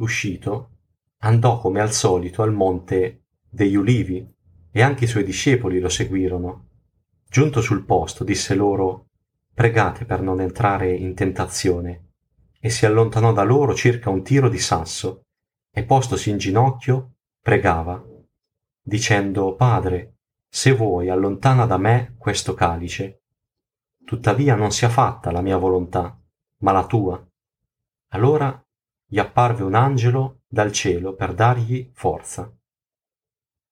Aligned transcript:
Uscito, 0.00 0.70
andò 1.18 1.58
come 1.58 1.80
al 1.80 1.92
solito 1.92 2.42
al 2.42 2.52
monte 2.52 3.24
degli 3.48 3.76
ulivi 3.76 4.26
e 4.70 4.82
anche 4.82 5.04
i 5.04 5.06
suoi 5.06 5.24
discepoli 5.24 5.78
lo 5.78 5.90
seguirono. 5.90 6.68
Giunto 7.28 7.60
sul 7.60 7.84
posto, 7.84 8.24
disse 8.24 8.54
loro 8.54 9.08
Pregate 9.52 10.06
per 10.06 10.22
non 10.22 10.40
entrare 10.40 10.94
in 10.94 11.14
tentazione. 11.14 12.12
E 12.58 12.70
si 12.70 12.86
allontanò 12.86 13.32
da 13.32 13.42
loro 13.42 13.74
circa 13.74 14.08
un 14.08 14.22
tiro 14.22 14.48
di 14.48 14.58
sasso, 14.58 15.24
e 15.70 15.84
postosi 15.84 16.30
in 16.30 16.38
ginocchio, 16.38 17.16
pregava, 17.42 18.02
dicendo 18.82 19.54
Padre, 19.54 20.14
se 20.48 20.72
vuoi, 20.72 21.10
allontana 21.10 21.66
da 21.66 21.76
me 21.76 22.14
questo 22.16 22.54
calice. 22.54 23.24
Tuttavia 24.02 24.54
non 24.54 24.70
sia 24.72 24.88
fatta 24.88 25.30
la 25.30 25.42
mia 25.42 25.58
volontà, 25.58 26.18
ma 26.58 26.72
la 26.72 26.86
tua. 26.86 27.22
Allora 28.12 28.64
gli 29.12 29.18
apparve 29.18 29.64
un 29.64 29.74
angelo 29.74 30.42
dal 30.46 30.70
cielo 30.70 31.16
per 31.16 31.34
dargli 31.34 31.90
forza. 31.92 32.48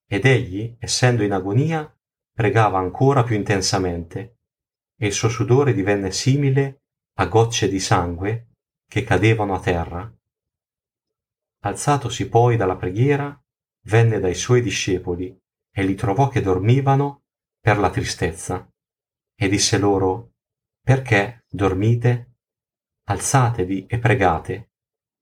Ed 0.05 0.25
egli, 0.25 0.75
essendo 0.81 1.23
in 1.23 1.31
agonia, 1.31 1.97
pregava 2.33 2.79
ancora 2.79 3.23
più 3.23 3.37
intensamente, 3.37 4.39
e 4.99 5.07
il 5.07 5.13
suo 5.13 5.29
sudore 5.29 5.75
divenne 5.75 6.11
simile 6.11 6.83
a 7.19 7.27
gocce 7.27 7.69
di 7.69 7.79
sangue 7.79 8.55
che 8.85 9.05
cadevano 9.05 9.55
a 9.55 9.61
terra. 9.61 10.13
Alzatosi 11.61 12.29
poi 12.29 12.57
dalla 12.57 12.77
preghiera, 12.77 13.41
venne 13.85 14.19
dai 14.19 14.35
suoi 14.35 14.61
discepoli 14.61 15.41
e 15.71 15.85
li 15.85 15.95
trovò 15.95 16.27
che 16.27 16.41
dormivano 16.41 17.27
per 17.61 17.79
la 17.79 17.91
tristezza, 17.91 18.69
e 19.37 19.49
disse 19.49 19.79
loro, 19.79 20.33
Perché 20.83 21.45
dormite? 21.49 22.39
Alzatevi 23.05 23.87
e 23.87 23.99
pregate, 24.01 24.68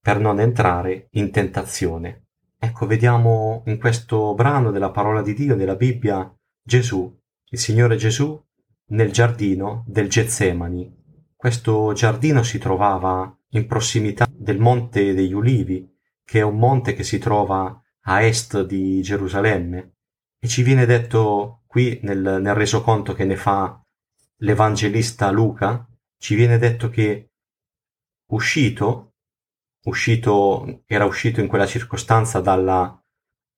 per 0.06 0.20
non 0.20 0.38
entrare 0.38 1.08
in 1.14 1.32
tentazione. 1.32 2.26
Ecco, 2.60 2.86
vediamo 2.86 3.64
in 3.66 3.76
questo 3.76 4.34
brano 4.34 4.70
della 4.70 4.92
parola 4.92 5.20
di 5.20 5.34
Dio, 5.34 5.56
nella 5.56 5.74
Bibbia, 5.74 6.32
Gesù, 6.62 7.12
il 7.50 7.58
Signore 7.58 7.96
Gesù, 7.96 8.40
nel 8.90 9.10
giardino 9.10 9.82
del 9.88 10.08
Getsemani. 10.08 10.94
Questo 11.34 11.92
giardino 11.92 12.44
si 12.44 12.58
trovava 12.58 13.36
in 13.48 13.66
prossimità 13.66 14.28
del 14.30 14.60
Monte 14.60 15.12
degli 15.12 15.32
Ulivi, 15.32 15.92
che 16.22 16.38
è 16.38 16.42
un 16.42 16.56
monte 16.56 16.94
che 16.94 17.02
si 17.02 17.18
trova 17.18 17.76
a 18.02 18.22
est 18.22 18.64
di 18.64 19.02
Gerusalemme. 19.02 19.94
E 20.38 20.46
ci 20.46 20.62
viene 20.62 20.86
detto 20.86 21.62
qui 21.66 21.98
nel, 22.04 22.38
nel 22.40 22.54
resoconto 22.54 23.12
che 23.12 23.24
ne 23.24 23.34
fa 23.34 23.82
l'Evangelista 24.36 25.32
Luca, 25.32 25.84
ci 26.16 26.36
viene 26.36 26.58
detto 26.58 26.90
che 26.90 27.30
uscito 28.26 29.10
uscito, 29.86 30.82
era 30.86 31.04
uscito 31.04 31.40
in 31.40 31.46
quella 31.46 31.66
circostanza 31.66 32.40
dalla, 32.40 33.00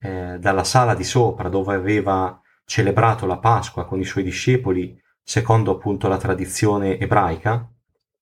eh, 0.01 0.39
dalla 0.39 0.65
sala 0.65 0.95
di 0.95 1.05
sopra 1.05 1.49
dove 1.49 1.75
aveva 1.75 2.41
celebrato 2.65 3.27
la 3.27 3.39
Pasqua 3.39 3.87
con 3.87 4.01
i 4.01 4.05
suoi 4.05 4.25
discepoli, 4.25 5.01
secondo 5.23 5.73
appunto 5.73 6.09
la 6.09 6.19
tradizione 6.19 6.99
ebraica, 6.99 7.71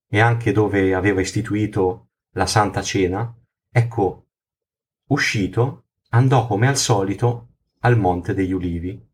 e 0.08 0.20
anche 0.20 0.52
dove 0.52 0.94
aveva 0.94 1.20
istituito 1.20 2.08
la 2.30 2.46
Santa 2.46 2.82
Cena, 2.82 3.34
ecco, 3.70 4.26
uscito, 5.08 5.84
andò 6.10 6.46
come 6.46 6.68
al 6.68 6.76
solito 6.76 7.48
al 7.80 7.98
Monte 7.98 8.34
degli 8.34 8.52
Ulivi. 8.52 9.04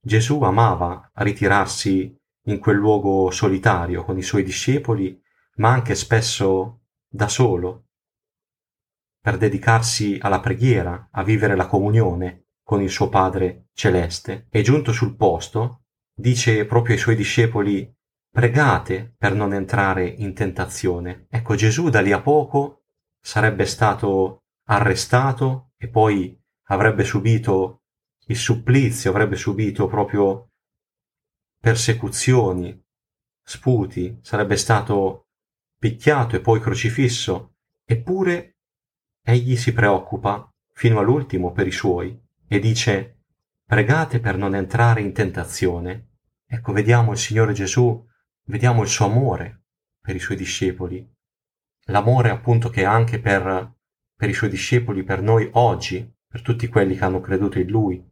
Gesù 0.00 0.42
amava 0.42 1.10
ritirarsi 1.14 2.16
in 2.44 2.58
quel 2.58 2.76
luogo 2.76 3.30
solitario 3.30 4.04
con 4.04 4.16
i 4.16 4.22
suoi 4.22 4.42
discepoli, 4.42 5.20
ma 5.56 5.70
anche 5.70 5.94
spesso 5.94 6.77
da 7.08 7.28
solo, 7.28 7.86
per 9.20 9.36
dedicarsi 9.36 10.18
alla 10.20 10.40
preghiera, 10.40 11.08
a 11.10 11.22
vivere 11.22 11.56
la 11.56 11.66
comunione 11.66 12.46
con 12.62 12.82
il 12.82 12.90
suo 12.90 13.08
Padre 13.08 13.68
celeste. 13.72 14.46
E 14.50 14.62
giunto 14.62 14.92
sul 14.92 15.16
posto, 15.16 15.84
dice 16.14 16.66
proprio 16.66 16.94
ai 16.94 17.00
suoi 17.00 17.16
discepoli 17.16 17.94
pregate 18.30 19.14
per 19.16 19.34
non 19.34 19.54
entrare 19.54 20.06
in 20.06 20.34
tentazione. 20.34 21.26
Ecco, 21.30 21.54
Gesù 21.54 21.88
da 21.88 22.00
lì 22.00 22.12
a 22.12 22.20
poco 22.20 22.84
sarebbe 23.20 23.64
stato 23.66 24.44
arrestato 24.68 25.72
e 25.76 25.88
poi 25.88 26.38
avrebbe 26.68 27.04
subito 27.04 27.82
il 28.26 28.36
supplizio, 28.36 29.10
avrebbe 29.10 29.36
subito 29.36 29.86
proprio 29.86 30.50
persecuzioni, 31.60 32.80
sputi, 33.42 34.18
sarebbe 34.22 34.56
stato 34.56 35.27
picchiato 35.78 36.34
e 36.34 36.40
poi 36.40 36.60
crocifisso, 36.60 37.54
eppure 37.84 38.56
egli 39.22 39.56
si 39.56 39.72
preoccupa 39.72 40.52
fino 40.72 40.98
all'ultimo 40.98 41.52
per 41.52 41.66
i 41.66 41.72
suoi 41.72 42.20
e 42.46 42.58
dice 42.58 43.20
pregate 43.64 44.18
per 44.18 44.36
non 44.36 44.54
entrare 44.54 45.00
in 45.00 45.12
tentazione. 45.12 46.06
Ecco, 46.46 46.72
vediamo 46.72 47.12
il 47.12 47.18
Signore 47.18 47.52
Gesù, 47.52 48.04
vediamo 48.44 48.82
il 48.82 48.88
suo 48.88 49.06
amore 49.06 49.64
per 50.00 50.16
i 50.16 50.18
suoi 50.18 50.36
discepoli, 50.36 51.06
l'amore 51.86 52.30
appunto 52.30 52.70
che 52.70 52.84
anche 52.84 53.20
per, 53.20 53.74
per 54.16 54.28
i 54.28 54.34
suoi 54.34 54.48
discepoli, 54.48 55.04
per 55.04 55.20
noi 55.20 55.48
oggi, 55.52 56.10
per 56.26 56.42
tutti 56.42 56.66
quelli 56.68 56.96
che 56.96 57.04
hanno 57.04 57.20
creduto 57.20 57.58
in 57.58 57.68
Lui. 57.68 58.06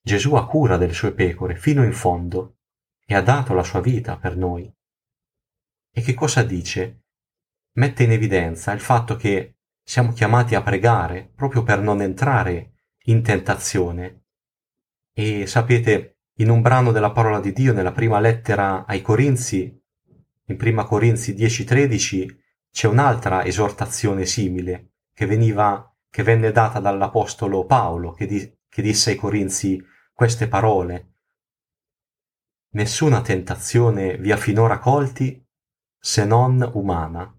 Gesù 0.00 0.34
ha 0.34 0.46
cura 0.46 0.76
delle 0.76 0.92
sue 0.92 1.12
pecore 1.12 1.54
fino 1.54 1.84
in 1.84 1.92
fondo 1.92 2.56
e 3.06 3.14
ha 3.14 3.22
dato 3.22 3.54
la 3.54 3.62
sua 3.62 3.80
vita 3.80 4.16
per 4.16 4.36
noi. 4.36 4.72
E 5.98 6.00
che 6.00 6.14
cosa 6.14 6.44
dice? 6.44 7.06
Mette 7.72 8.04
in 8.04 8.12
evidenza 8.12 8.70
il 8.70 8.78
fatto 8.78 9.16
che 9.16 9.56
siamo 9.82 10.12
chiamati 10.12 10.54
a 10.54 10.62
pregare 10.62 11.28
proprio 11.34 11.64
per 11.64 11.80
non 11.80 12.00
entrare 12.00 12.84
in 13.06 13.20
tentazione. 13.20 14.26
E 15.12 15.48
sapete, 15.48 16.20
in 16.34 16.50
un 16.50 16.62
brano 16.62 16.92
della 16.92 17.10
parola 17.10 17.40
di 17.40 17.52
Dio, 17.52 17.72
nella 17.72 17.90
prima 17.90 18.20
lettera 18.20 18.86
ai 18.86 19.02
Corinzi, 19.02 19.76
in 20.44 20.56
prima 20.56 20.84
Corinzi 20.84 21.34
10-13, 21.34 22.36
c'è 22.70 22.86
un'altra 22.86 23.44
esortazione 23.44 24.24
simile 24.24 24.92
che 25.12 25.26
veniva, 25.26 25.92
che 26.08 26.22
venne 26.22 26.52
data 26.52 26.78
dall'apostolo 26.78 27.66
Paolo, 27.66 28.12
che, 28.12 28.26
di, 28.26 28.56
che 28.68 28.82
disse 28.82 29.10
ai 29.10 29.16
Corinzi 29.16 29.84
queste 30.12 30.46
parole. 30.46 31.14
Nessuna 32.74 33.20
tentazione 33.20 34.16
vi 34.16 34.30
ha 34.30 34.36
finora 34.36 34.78
colti 34.78 35.44
se 35.98 36.24
non 36.24 36.70
umana. 36.74 37.34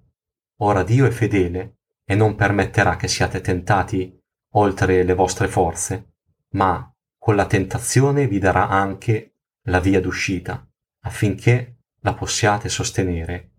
Ora 0.57 0.83
Dio 0.83 1.05
è 1.05 1.09
fedele 1.09 1.77
e 2.03 2.15
non 2.15 2.35
permetterà 2.35 2.95
che 2.95 3.07
siate 3.07 3.41
tentati 3.41 4.17
oltre 4.53 5.03
le 5.03 5.13
vostre 5.13 5.47
forze, 5.47 6.15
ma 6.51 6.91
con 7.17 7.35
la 7.35 7.45
tentazione 7.45 8.27
vi 8.27 8.39
darà 8.39 8.67
anche 8.67 9.35
la 9.63 9.79
via 9.79 10.01
d'uscita, 10.01 10.67
affinché 11.01 11.83
la 12.01 12.13
possiate 12.13 12.69
sostenere. 12.69 13.51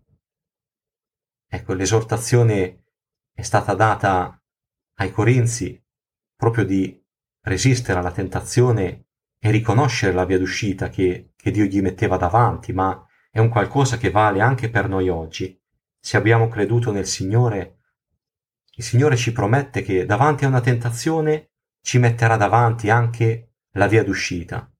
Ecco, 1.46 1.74
l'esortazione 1.74 2.84
è 3.32 3.42
stata 3.42 3.74
data 3.74 4.40
ai 4.94 5.10
Corinzi 5.10 5.82
proprio 6.36 6.64
di 6.64 7.00
resistere 7.42 7.98
alla 7.98 8.12
tentazione 8.12 9.06
e 9.38 9.50
riconoscere 9.50 10.12
la 10.12 10.24
via 10.24 10.38
d'uscita 10.38 10.88
che, 10.88 11.32
che 11.36 11.50
Dio 11.50 11.64
gli 11.64 11.80
metteva 11.80 12.16
davanti, 12.16 12.72
ma 12.72 13.04
è 13.30 13.38
un 13.38 13.48
qualcosa 13.48 13.96
che 13.96 14.10
vale 14.10 14.40
anche 14.40 14.68
per 14.68 14.88
noi 14.88 15.08
oggi. 15.08 15.58
Se 15.98 16.16
abbiamo 16.16 16.48
creduto 16.48 16.90
nel 16.90 17.06
Signore, 17.06 17.78
il 18.74 18.84
Signore 18.84 19.16
ci 19.16 19.32
promette 19.32 19.82
che 19.82 20.04
davanti 20.04 20.44
a 20.44 20.48
una 20.48 20.60
tentazione 20.60 21.50
ci 21.80 21.98
metterà 21.98 22.36
davanti 22.36 22.90
anche 22.90 23.52
la 23.72 23.86
via 23.86 24.02
d'uscita 24.02 24.70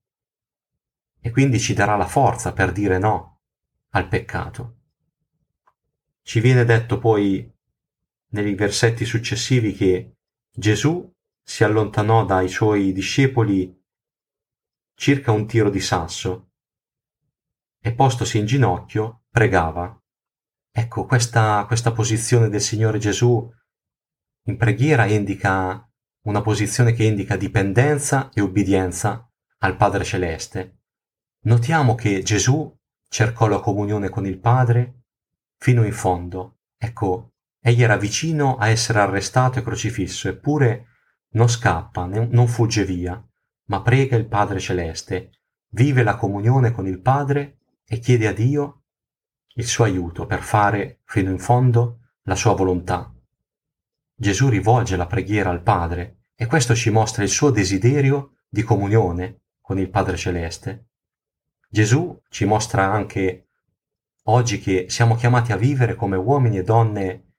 e 1.21 1.31
quindi 1.31 1.61
ci 1.61 1.75
darà 1.75 1.97
la 1.97 2.07
forza 2.07 2.53
per 2.53 2.73
dire 2.73 2.99
no 2.99 3.43
al 3.91 4.09
peccato. 4.09 4.79
Ci 6.23 6.41
viene 6.41 6.65
detto 6.65 6.99
poi 6.99 7.53
nei 8.31 8.55
versetti 8.55 9.05
successivi 9.05 9.75
che 9.75 10.17
Gesù 10.51 11.13
si 11.43 11.65
allontanò 11.65 12.25
dai 12.25 12.49
suoi 12.49 12.93
discepoli 12.93 13.79
circa 14.95 15.33
un 15.33 15.47
tiro 15.47 15.71
di 15.71 15.81
sasso 15.81 16.50
e 17.81 17.93
postosi 17.93 18.39
in 18.39 18.47
ginocchio 18.47 19.25
pregava. 19.31 19.99
Ecco, 20.73 21.07
questa, 21.07 21.65
questa 21.67 21.93
posizione 21.93 22.49
del 22.49 22.61
Signore 22.61 22.99
Gesù 22.99 23.51
in 24.45 24.57
preghiera 24.57 25.07
indica 25.07 25.85
una 26.27 26.43
posizione 26.43 26.93
che 26.93 27.05
indica 27.05 27.37
dipendenza 27.37 28.31
e 28.33 28.41
ubbidienza 28.41 29.29
al 29.59 29.77
Padre 29.77 30.05
Celeste. 30.05 30.83
Notiamo 31.45 31.95
che 31.95 32.23
Gesù 32.23 32.73
cercò 33.09 33.49
la 33.49 33.61
comunione 33.61 34.11
con 34.11 34.27
il 34.27 34.39
Padre 34.39 35.05
fino 35.57 35.85
in 35.85 35.93
fondo. 35.93 36.59
Ecco, 36.77 37.33
egli 37.61 37.83
era 37.83 37.97
vicino 37.97 38.57
a 38.57 38.69
essere 38.69 39.01
arrestato 39.01 39.59
e 39.59 39.63
crocifisso, 39.63 40.29
eppure 40.29 40.87
non 41.33 41.49
scappa, 41.49 42.07
non 42.07 42.47
fugge 42.49 42.85
via, 42.85 43.23
ma 43.67 43.83
prega 43.83 44.17
il 44.17 44.27
Padre 44.27 44.61
Celeste, 44.61 45.31
vive 45.73 46.03
la 46.03 46.17
comunione 46.17 46.73
con 46.73 46.87
il 46.87 47.01
Padre 47.01 47.60
e 47.93 47.99
chiede 47.99 48.29
a 48.29 48.33
Dio 48.33 48.85
il 49.55 49.67
suo 49.67 49.83
aiuto 49.83 50.25
per 50.25 50.43
fare 50.43 51.01
fino 51.07 51.29
in 51.29 51.41
fondo 51.41 52.13
la 52.23 52.37
sua 52.37 52.55
volontà. 52.55 53.13
Gesù 54.15 54.49
rivolge 54.49 54.95
la 54.95 55.09
preghiera 55.09 55.51
al 55.51 55.61
Padre 55.61 56.21
e 56.37 56.47
questo 56.47 56.77
ci 56.77 56.91
mostra 56.91 57.25
il 57.25 57.29
suo 57.29 57.51
desiderio 57.51 58.43
di 58.49 58.63
comunione 58.63 59.41
con 59.61 59.81
il 59.81 59.91
Padre 59.91 60.17
Celeste. 60.17 60.91
Gesù 61.69 62.17
ci 62.29 62.45
mostra 62.45 62.85
anche 62.85 63.49
oggi 64.27 64.61
che 64.61 64.87
siamo 64.89 65.17
chiamati 65.17 65.51
a 65.51 65.57
vivere 65.57 65.97
come 65.97 66.17
uomini 66.17 66.59
e 66.59 66.63
donne 66.63 67.33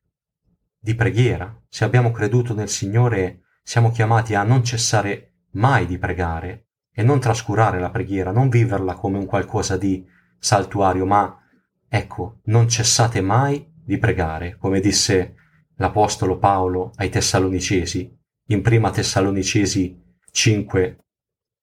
di 0.78 0.96
preghiera. 0.96 1.64
Se 1.70 1.86
abbiamo 1.86 2.12
creduto 2.12 2.54
nel 2.54 2.68
Signore, 2.68 3.44
siamo 3.64 3.90
chiamati 3.92 4.36
a 4.36 4.44
non 4.44 4.66
cessare 4.66 5.46
mai 5.52 5.86
di 5.86 5.98
pregare 5.98 6.66
e 6.92 7.04
non 7.04 7.22
trascurare 7.22 7.80
la 7.80 7.90
preghiera, 7.90 8.34
non 8.34 8.50
viverla 8.50 8.96
come 8.96 9.18
un 9.18 9.26
qualcosa 9.26 9.78
di 9.78 10.06
saltuario, 10.42 11.06
ma 11.06 11.40
ecco, 11.88 12.40
non 12.46 12.68
cessate 12.68 13.22
mai 13.22 13.72
di 13.72 14.00
pregare, 14.00 14.58
come 14.58 14.80
disse 14.80 15.36
l'Apostolo 15.76 16.40
Paolo 16.40 16.92
ai 16.96 17.10
Tessalonicesi, 17.10 18.18
in 18.48 18.62
prima 18.62 18.90
Tessalonicesi 18.90 20.02
5, 20.32 20.98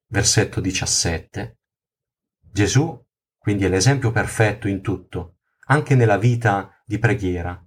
versetto 0.06 0.60
17. 0.60 1.58
Gesù 2.52 3.04
quindi 3.48 3.64
è 3.64 3.68
l'esempio 3.70 4.10
perfetto 4.10 4.68
in 4.68 4.82
tutto, 4.82 5.38
anche 5.68 5.94
nella 5.94 6.18
vita 6.18 6.82
di 6.84 6.98
preghiera. 6.98 7.58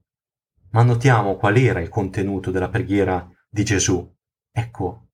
Ma 0.74 0.84
notiamo 0.84 1.38
qual 1.38 1.58
era 1.58 1.82
il 1.82 1.90
contenuto 1.90 2.52
della 2.52 2.70
preghiera 2.70 3.28
di 3.50 3.64
Gesù. 3.64 4.16
Ecco, 4.52 5.08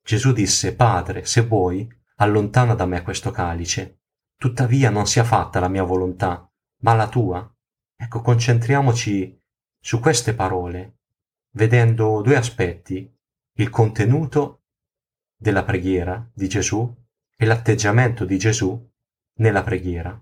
Gesù 0.00 0.32
disse, 0.32 0.76
Padre, 0.76 1.24
se 1.24 1.40
vuoi, 1.42 1.88
allontana 2.16 2.74
da 2.74 2.86
me 2.86 3.02
questo 3.02 3.32
calice, 3.32 4.01
tuttavia 4.42 4.90
non 4.90 5.06
sia 5.06 5.22
fatta 5.22 5.60
la 5.60 5.68
mia 5.68 5.84
volontà, 5.84 6.50
ma 6.78 6.94
la 6.94 7.06
tua. 7.06 7.48
Ecco, 7.94 8.22
concentriamoci 8.22 9.40
su 9.78 10.00
queste 10.00 10.34
parole, 10.34 10.96
vedendo 11.50 12.20
due 12.22 12.34
aspetti, 12.34 13.08
il 13.58 13.70
contenuto 13.70 14.64
della 15.36 15.62
preghiera 15.62 16.28
di 16.34 16.48
Gesù 16.48 16.92
e 17.36 17.46
l'atteggiamento 17.46 18.24
di 18.24 18.36
Gesù 18.36 18.90
nella 19.34 19.62
preghiera. 19.62 20.20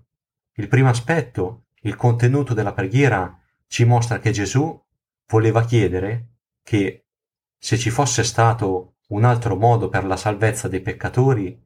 Il 0.53 0.67
primo 0.67 0.89
aspetto, 0.89 1.69
il 1.81 1.95
contenuto 1.95 2.53
della 2.53 2.73
preghiera, 2.73 3.41
ci 3.65 3.85
mostra 3.85 4.19
che 4.19 4.29
Gesù 4.29 4.79
voleva 5.29 5.65
chiedere 5.65 6.33
che 6.61 7.07
se 7.57 7.75
ci 7.75 7.89
fosse 7.89 8.23
stato 8.23 8.97
un 9.07 9.23
altro 9.23 9.55
modo 9.55 9.89
per 9.89 10.05
la 10.05 10.15
salvezza 10.15 10.67
dei 10.67 10.81
peccatori, 10.81 11.59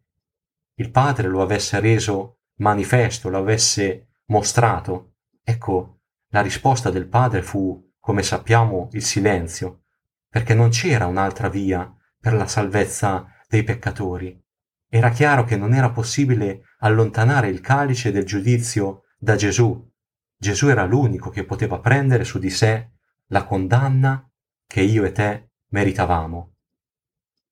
il 0.76 0.90
Padre 0.90 1.28
lo 1.28 1.42
avesse 1.42 1.82
reso 1.82 2.36
manifesto, 2.58 3.30
lo 3.30 3.38
avesse 3.38 4.08
mostrato. 4.26 5.16
Ecco, 5.44 6.00
la 6.30 6.42
risposta 6.42 6.90
del 6.90 7.08
Padre 7.08 7.42
fu, 7.42 7.94
come 8.00 8.24
sappiamo, 8.24 8.90
il 8.92 9.04
silenzio, 9.04 9.84
perché 10.30 10.54
non 10.54 10.70
c'era 10.70 11.06
un'altra 11.06 11.50
via 11.50 11.94
per 12.20 12.34
la 12.34 12.48
salvezza 12.48 13.28
dei 13.48 13.64
peccatori. 13.64 14.42
Era 14.88 15.10
chiaro 15.10 15.44
che 15.44 15.58
non 15.58 15.74
era 15.74 15.92
possibile 15.92 16.62
allontanare 16.80 17.50
il 17.50 17.62
calice 17.62 18.12
del 18.12 18.26
giudizio 18.26 19.04
da 19.18 19.36
Gesù. 19.36 19.92
Gesù 20.38 20.68
era 20.68 20.86
l'unico 20.86 21.30
che 21.30 21.46
poteva 21.46 21.80
prendere 21.80 22.24
su 22.24 22.40
di 22.40 22.50
sé 22.50 22.92
la 23.28 23.44
condanna 23.46 24.30
che 24.68 24.82
io 24.82 25.04
e 25.04 25.12
te 25.12 25.50
meritavamo. 25.70 26.54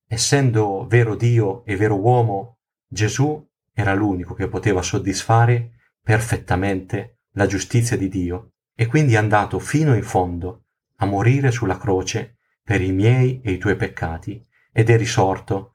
Essendo 0.07 0.85
vero 0.88 1.15
Dio 1.15 1.65
e 1.65 1.75
vero 1.75 2.00
uomo, 2.00 2.59
Gesù 2.88 3.45
era 3.74 3.94
l'unico 3.94 4.34
che 4.34 4.48
poteva 4.48 4.81
soddisfare 4.81 5.72
perfettamente 6.02 7.20
la 7.34 7.48
giustizia 7.48 7.98
di 7.98 8.08
Dio 8.08 8.52
e 8.75 8.86
quindi 8.86 9.14
è 9.14 9.18
andato 9.18 9.60
fino 9.60 9.96
in 9.96 10.04
fondo 10.04 10.66
a 10.98 11.06
morire 11.06 11.52
sulla 11.52 11.78
croce 11.78 12.38
per 12.64 12.81
i 12.81 12.92
miei 12.92 13.42
e 13.42 13.52
i 13.52 13.58
tuoi 13.58 13.75
peccati 13.75 14.46
ed 14.72 14.90
è 14.90 14.98
risorto 14.98 15.74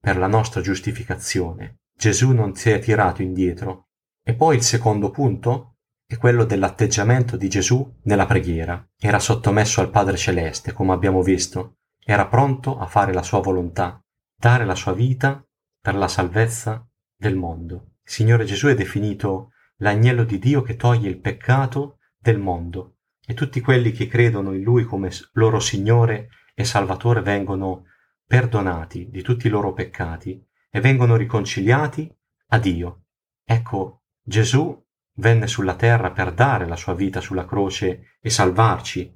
per 0.00 0.16
la 0.16 0.26
nostra 0.26 0.60
giustificazione. 0.60 1.80
Gesù 1.96 2.32
non 2.32 2.54
si 2.54 2.70
è 2.70 2.78
tirato 2.78 3.22
indietro. 3.22 3.88
E 4.22 4.34
poi 4.34 4.56
il 4.56 4.62
secondo 4.62 5.10
punto 5.10 5.78
è 6.06 6.16
quello 6.16 6.44
dell'atteggiamento 6.44 7.36
di 7.36 7.48
Gesù 7.48 7.96
nella 8.04 8.26
preghiera. 8.26 8.86
Era 8.98 9.18
sottomesso 9.18 9.80
al 9.80 9.90
Padre 9.90 10.16
Celeste, 10.16 10.72
come 10.72 10.92
abbiamo 10.92 11.22
visto, 11.22 11.78
era 12.04 12.26
pronto 12.26 12.78
a 12.78 12.86
fare 12.86 13.12
la 13.12 13.22
sua 13.22 13.40
volontà, 13.40 14.00
dare 14.34 14.64
la 14.64 14.74
sua 14.74 14.92
vita 14.92 15.44
per 15.80 15.94
la 15.94 16.08
salvezza 16.08 16.87
del 17.18 17.34
mondo. 17.34 17.94
Il 18.04 18.12
Signore 18.12 18.44
Gesù 18.44 18.68
è 18.68 18.74
definito 18.74 19.50
l'agnello 19.78 20.24
di 20.24 20.38
Dio 20.38 20.62
che 20.62 20.76
toglie 20.76 21.08
il 21.08 21.20
peccato 21.20 21.98
del 22.16 22.38
mondo 22.38 22.98
e 23.26 23.34
tutti 23.34 23.60
quelli 23.60 23.90
che 23.90 24.06
credono 24.06 24.54
in 24.54 24.62
Lui 24.62 24.84
come 24.84 25.10
loro 25.32 25.58
Signore 25.58 26.28
e 26.54 26.64
Salvatore 26.64 27.20
vengono 27.20 27.86
perdonati 28.24 29.10
di 29.10 29.22
tutti 29.22 29.48
i 29.48 29.50
loro 29.50 29.72
peccati 29.72 30.42
e 30.70 30.80
vengono 30.80 31.16
riconciliati 31.16 32.10
a 32.48 32.58
Dio. 32.58 33.04
Ecco, 33.44 34.04
Gesù 34.22 34.86
venne 35.14 35.46
sulla 35.46 35.74
terra 35.74 36.12
per 36.12 36.32
dare 36.32 36.66
la 36.66 36.76
sua 36.76 36.94
vita 36.94 37.20
sulla 37.20 37.46
croce 37.46 38.16
e 38.20 38.30
salvarci. 38.30 39.14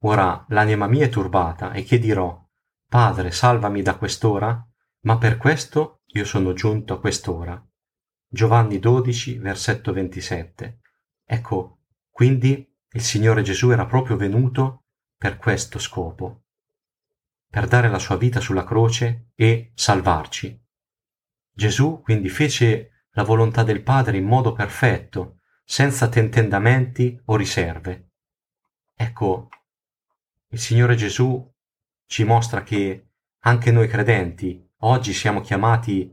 Ora 0.00 0.44
l'anima 0.48 0.86
mia 0.86 1.06
è 1.06 1.08
turbata 1.08 1.72
e 1.72 1.82
che 1.82 1.98
dirò? 1.98 2.40
Padre, 2.88 3.32
salvami 3.32 3.82
da 3.82 3.96
quest'ora? 3.96 4.66
Ma 5.04 5.18
per 5.18 5.36
questo 5.36 6.02
io 6.08 6.24
sono 6.24 6.52
giunto 6.52 6.94
a 6.94 7.00
quest'ora. 7.00 7.62
Giovanni 8.28 8.78
12, 8.78 9.38
versetto 9.38 9.92
27. 9.92 10.80
Ecco, 11.24 11.84
quindi 12.10 12.70
il 12.90 13.02
Signore 13.02 13.42
Gesù 13.42 13.70
era 13.70 13.86
proprio 13.86 14.16
venuto 14.16 14.84
per 15.16 15.36
questo 15.36 15.78
scopo 15.78 16.44
per 17.54 17.68
dare 17.68 17.88
la 17.88 18.00
sua 18.00 18.16
vita 18.16 18.40
sulla 18.40 18.64
croce 18.64 19.30
e 19.36 19.70
salvarci. 19.76 20.60
Gesù 21.52 22.00
quindi 22.02 22.28
fece 22.28 23.04
la 23.12 23.22
volontà 23.22 23.62
del 23.62 23.84
Padre 23.84 24.16
in 24.16 24.24
modo 24.24 24.52
perfetto, 24.52 25.38
senza 25.62 26.08
tentendamenti 26.08 27.16
o 27.26 27.36
riserve. 27.36 28.10
Ecco, 28.92 29.50
il 30.48 30.58
Signore 30.58 30.96
Gesù 30.96 31.48
ci 32.06 32.24
mostra 32.24 32.64
che 32.64 33.10
anche 33.44 33.70
noi 33.70 33.86
credenti 33.86 34.63
oggi 34.84 35.12
siamo 35.12 35.40
chiamati 35.40 36.10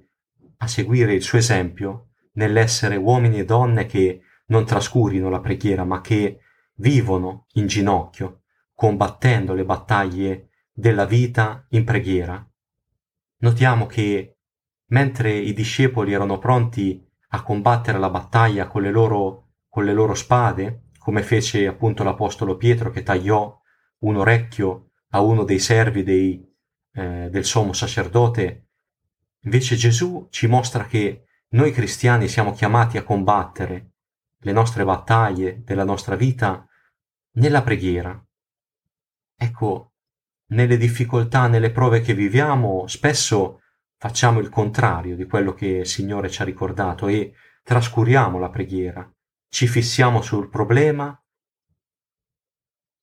a 0.57 0.67
seguire 0.67 1.13
il 1.13 1.21
suo 1.21 1.37
esempio 1.37 2.11
nell'essere 2.33 2.95
uomini 2.95 3.39
e 3.39 3.45
donne 3.45 3.85
che 3.85 4.21
non 4.47 4.65
trascurino 4.65 5.29
la 5.29 5.39
preghiera, 5.39 5.83
ma 5.83 6.01
che 6.01 6.39
vivono 6.75 7.47
in 7.53 7.67
ginocchio, 7.67 8.43
combattendo 8.73 9.53
le 9.53 9.65
battaglie 9.65 10.49
della 10.71 11.05
vita 11.05 11.65
in 11.69 11.83
preghiera. 11.83 12.45
Notiamo 13.39 13.85
che 13.85 14.37
mentre 14.87 15.33
i 15.33 15.53
discepoli 15.53 16.13
erano 16.13 16.37
pronti 16.37 17.05
a 17.29 17.43
combattere 17.43 17.97
la 17.97 18.09
battaglia 18.09 18.67
con 18.67 18.81
le 18.81 18.91
loro, 18.91 19.53
con 19.67 19.85
le 19.85 19.93
loro 19.93 20.13
spade, 20.13 20.89
come 20.97 21.23
fece 21.23 21.67
appunto 21.67 22.03
l'Apostolo 22.03 22.55
Pietro 22.55 22.89
che 22.89 23.03
tagliò 23.03 23.59
un 23.99 24.15
orecchio 24.15 24.91
a 25.09 25.21
uno 25.21 25.43
dei 25.43 25.59
servi 25.59 26.03
dei, 26.03 26.50
eh, 26.93 27.29
del 27.29 27.45
sommo 27.45 27.73
sacerdote, 27.73 28.67
invece 29.41 29.75
Gesù 29.75 30.27
ci 30.29 30.47
mostra 30.47 30.85
che 30.85 31.25
noi 31.49 31.71
cristiani 31.71 32.27
siamo 32.27 32.53
chiamati 32.53 32.97
a 32.97 33.03
combattere 33.03 33.91
le 34.39 34.51
nostre 34.51 34.83
battaglie 34.83 35.63
della 35.63 35.83
nostra 35.83 36.15
vita 36.15 36.65
nella 37.33 37.61
preghiera. 37.61 38.23
Ecco, 39.35 39.93
nelle 40.51 40.77
difficoltà, 40.77 41.47
nelle 41.47 41.71
prove 41.71 42.01
che 42.01 42.13
viviamo, 42.13 42.87
spesso 42.87 43.61
facciamo 43.97 44.39
il 44.39 44.49
contrario 44.49 45.15
di 45.15 45.25
quello 45.25 45.53
che 45.53 45.67
il 45.67 45.87
Signore 45.87 46.29
ci 46.29 46.41
ha 46.41 46.45
ricordato 46.45 47.07
e 47.07 47.33
trascuriamo 47.63 48.39
la 48.39 48.49
preghiera, 48.49 49.09
ci 49.47 49.67
fissiamo 49.67 50.21
sul 50.21 50.49
problema 50.49 51.15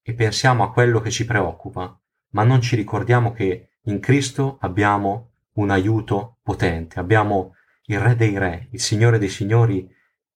e 0.02 0.14
pensiamo 0.14 0.64
a 0.64 0.72
quello 0.72 1.00
che 1.00 1.10
ci 1.10 1.24
preoccupa, 1.24 1.98
ma 2.30 2.44
non 2.44 2.60
ci 2.60 2.76
ricordiamo 2.76 3.32
che 3.32 3.67
in 3.88 4.00
Cristo 4.00 4.58
abbiamo 4.60 5.32
un 5.54 5.70
aiuto 5.70 6.38
potente, 6.42 6.98
abbiamo 6.98 7.54
il 7.84 7.98
Re 7.98 8.16
dei 8.16 8.38
Re, 8.38 8.68
il 8.70 8.80
Signore 8.80 9.18
dei 9.18 9.28
Signori, 9.28 9.88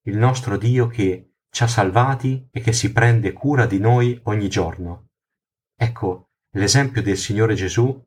il 0.02 0.16
nostro 0.16 0.56
Dio 0.56 0.88
che 0.88 1.34
ci 1.50 1.62
ha 1.62 1.68
salvati 1.68 2.48
e 2.50 2.60
che 2.60 2.72
si 2.72 2.92
prende 2.92 3.32
cura 3.32 3.66
di 3.66 3.78
noi 3.78 4.18
ogni 4.24 4.48
giorno. 4.48 5.08
Ecco, 5.76 6.32
L'esempio 6.54 7.00
del 7.00 7.16
Signore 7.16 7.54
Gesù 7.54 7.98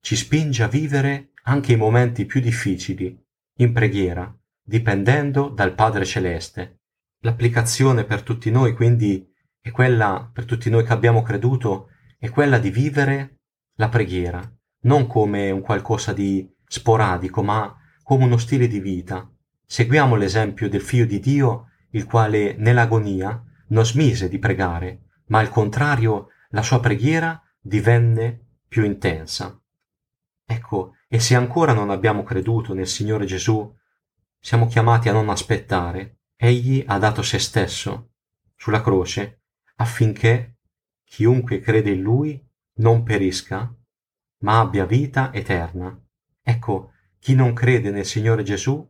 ci 0.00 0.16
spinge 0.16 0.62
a 0.62 0.68
vivere 0.68 1.30
anche 1.44 1.72
i 1.72 1.76
momenti 1.76 2.26
più 2.26 2.42
difficili, 2.42 3.18
in 3.58 3.72
preghiera, 3.72 4.36
dipendendo 4.62 5.48
dal 5.48 5.74
Padre 5.74 6.04
Celeste. 6.04 6.80
L'applicazione 7.20 8.04
per 8.04 8.22
tutti 8.22 8.50
noi 8.50 8.74
quindi 8.74 9.26
è 9.58 9.70
quella, 9.70 10.28
per 10.30 10.44
tutti 10.44 10.68
noi 10.68 10.84
che 10.84 10.92
abbiamo 10.92 11.22
creduto, 11.22 11.88
è 12.18 12.28
quella 12.28 12.58
di 12.58 12.68
vivere 12.68 13.38
la 13.76 13.88
preghiera, 13.88 14.46
non 14.86 15.06
come 15.06 15.50
un 15.50 15.60
qualcosa 15.60 16.12
di 16.12 16.48
sporadico, 16.66 17.42
ma 17.42 17.76
come 18.02 18.24
uno 18.24 18.36
stile 18.36 18.66
di 18.66 18.80
vita. 18.80 19.28
Seguiamo 19.64 20.14
l'esempio 20.14 20.68
del 20.68 20.80
Figlio 20.80 21.04
di 21.04 21.18
Dio, 21.18 21.70
il 21.90 22.06
quale 22.06 22.54
nell'agonia 22.56 23.42
non 23.68 23.84
smise 23.84 24.28
di 24.28 24.38
pregare, 24.38 25.08
ma 25.26 25.40
al 25.40 25.48
contrario 25.48 26.28
la 26.50 26.62
sua 26.62 26.80
preghiera 26.80 27.40
divenne 27.60 28.58
più 28.68 28.84
intensa. 28.84 29.60
Ecco, 30.44 30.92
e 31.08 31.18
se 31.18 31.34
ancora 31.34 31.72
non 31.72 31.90
abbiamo 31.90 32.22
creduto 32.22 32.72
nel 32.72 32.86
Signore 32.86 33.24
Gesù, 33.24 33.74
siamo 34.38 34.68
chiamati 34.68 35.08
a 35.08 35.12
non 35.12 35.28
aspettare. 35.28 36.20
Egli 36.36 36.84
ha 36.86 36.98
dato 36.98 37.22
se 37.22 37.38
stesso 37.38 38.10
sulla 38.54 38.82
croce 38.82 39.42
affinché 39.76 40.58
chiunque 41.04 41.58
crede 41.58 41.90
in 41.90 42.02
Lui 42.02 42.40
non 42.74 43.02
perisca, 43.02 43.74
ma 44.38 44.60
abbia 44.60 44.84
vita 44.84 45.32
eterna. 45.32 45.98
Ecco, 46.42 46.92
chi 47.18 47.34
non 47.34 47.52
crede 47.52 47.90
nel 47.90 48.04
Signore 48.04 48.42
Gesù 48.42 48.88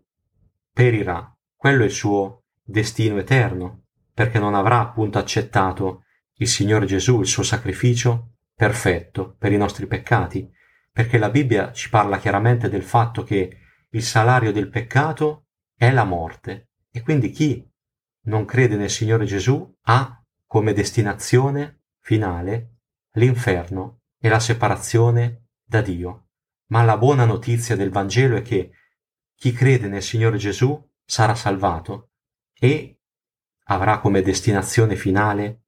perirà. 0.72 1.34
Quello 1.54 1.82
è 1.82 1.86
il 1.86 1.92
suo 1.92 2.44
destino 2.62 3.18
eterno, 3.18 3.84
perché 4.12 4.38
non 4.38 4.54
avrà 4.54 4.80
appunto 4.80 5.18
accettato 5.18 6.04
il 6.34 6.48
Signore 6.48 6.86
Gesù, 6.86 7.20
il 7.20 7.26
suo 7.26 7.42
sacrificio 7.42 8.34
perfetto 8.54 9.36
per 9.38 9.52
i 9.52 9.56
nostri 9.56 9.86
peccati, 9.86 10.50
perché 10.90 11.18
la 11.18 11.30
Bibbia 11.30 11.72
ci 11.72 11.88
parla 11.90 12.18
chiaramente 12.18 12.68
del 12.68 12.82
fatto 12.82 13.22
che 13.22 13.58
il 13.90 14.02
salario 14.02 14.52
del 14.52 14.68
peccato 14.68 15.46
è 15.76 15.90
la 15.90 16.04
morte 16.04 16.70
e 16.90 17.02
quindi 17.02 17.30
chi 17.30 17.66
non 18.22 18.44
crede 18.44 18.76
nel 18.76 18.90
Signore 18.90 19.26
Gesù 19.26 19.76
ha 19.82 20.22
come 20.46 20.72
destinazione 20.72 21.82
finale 22.00 22.76
l'inferno 23.12 24.00
e 24.26 24.28
la 24.28 24.40
separazione 24.40 25.50
da 25.64 25.80
Dio. 25.80 26.30
Ma 26.71 26.83
la 26.83 26.99
buona 26.99 27.25
notizia 27.25 27.76
del 27.76 27.90
Vangelo 27.90 28.37
è 28.37 28.42
che 28.42 28.73
chi 29.37 29.52
crede 29.52 29.87
nel 29.87 30.02
Signore 30.02 30.37
Gesù 30.37 30.85
sarà 31.04 31.37
salvato 31.37 32.11
e 32.52 33.02
avrà 33.66 34.00
come 34.00 34.23
destinazione 34.23 34.97
finale 34.97 35.62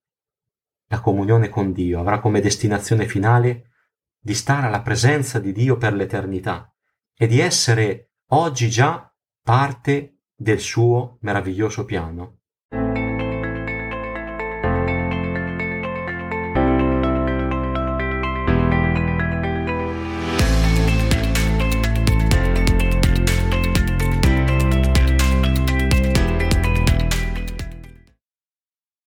la 0.88 1.00
comunione 1.00 1.48
con 1.48 1.72
Dio, 1.72 2.00
avrà 2.00 2.18
come 2.18 2.40
destinazione 2.40 3.06
finale 3.06 3.70
di 4.18 4.34
stare 4.34 4.66
alla 4.66 4.82
presenza 4.82 5.38
di 5.38 5.52
Dio 5.52 5.76
per 5.76 5.92
l'eternità 5.92 6.74
e 7.14 7.28
di 7.28 7.38
essere 7.38 8.14
oggi 8.30 8.68
già 8.68 9.14
parte 9.40 10.22
del 10.34 10.58
suo 10.58 11.18
meraviglioso 11.20 11.84
piano. 11.84 12.37